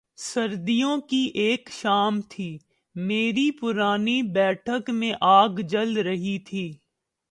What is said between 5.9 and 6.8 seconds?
رہی تھی۔